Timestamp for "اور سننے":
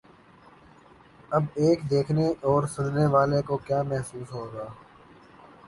2.43-3.05